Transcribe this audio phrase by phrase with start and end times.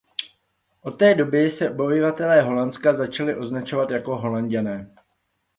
[0.81, 4.95] Od té doby se obyvatelé Holandska začali označovat jako „Holanďané“.